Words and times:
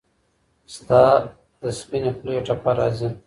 ستاد 0.75 1.21
سپيني 1.79 2.11
خولې 2.17 2.39
ټپه 2.45 2.71
راځـي 2.77 3.09